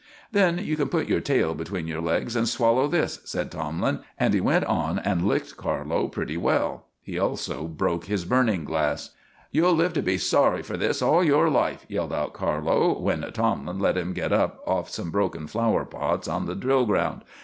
"Then 0.31 0.57
you 0.57 0.75
can 0.77 0.89
put 0.89 1.07
your 1.07 1.19
tail 1.19 1.53
between 1.53 1.85
your 1.87 2.01
legs 2.01 2.35
and 2.35 2.49
swallow 2.49 2.87
this," 2.87 3.19
said 3.23 3.51
Tomlin, 3.51 3.99
and 4.19 4.33
he 4.33 4.41
went 4.41 4.65
on 4.65 4.97
and 4.97 5.27
licked 5.27 5.57
Carlo 5.57 6.07
pretty 6.07 6.37
well. 6.37 6.87
He 7.03 7.19
also 7.19 7.67
broke 7.67 8.05
his 8.05 8.25
burning 8.25 8.65
glass. 8.65 9.11
"You'll 9.51 9.75
live 9.75 9.93
to 9.93 10.01
be 10.01 10.17
sorry 10.17 10.63
for 10.63 10.75
this 10.75 11.03
all 11.03 11.23
your 11.23 11.51
life!" 11.51 11.85
yelled 11.87 12.13
out 12.13 12.33
Carlo, 12.33 12.97
when 12.97 13.31
Tomlin 13.33 13.77
let 13.77 13.95
him 13.95 14.13
get 14.13 14.31
up 14.33 14.63
off 14.65 14.89
some 14.89 15.11
broken 15.11 15.45
flower 15.45 15.85
pots 15.85 16.27
on 16.27 16.47
the 16.47 16.55
drill 16.55 16.87
ground. 16.87 17.21